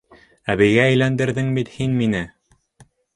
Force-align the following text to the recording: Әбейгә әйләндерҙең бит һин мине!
Әбейгә 0.53 0.85
әйләндерҙең 0.91 1.51
бит 1.59 1.69
һин 1.75 1.93
мине! 1.99 2.23